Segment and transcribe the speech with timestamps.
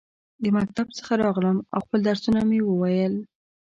[0.41, 3.13] د مکتب څخه راغلم، او خپل درسونه مې وویل.